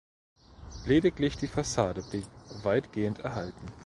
Lediglich 0.87 1.37
die 1.37 1.45
Fassade 1.47 2.01
blieb 2.01 2.25
weitgehend 2.63 3.19
erhalten. 3.19 3.67